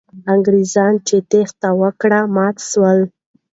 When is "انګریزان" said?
0.33-0.93